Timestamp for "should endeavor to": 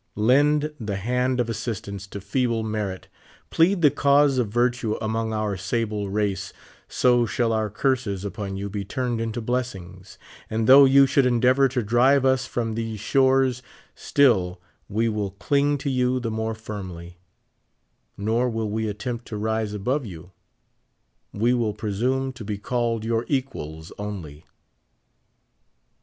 11.05-11.83